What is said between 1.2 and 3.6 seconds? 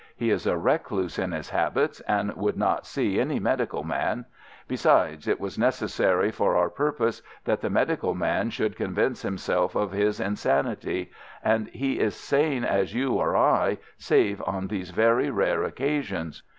his habits, and would not see any